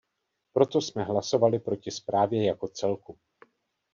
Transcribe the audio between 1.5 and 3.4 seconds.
proti zprávě jako celku.